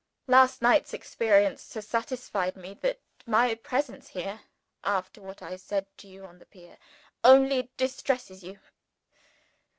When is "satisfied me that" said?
1.87-3.01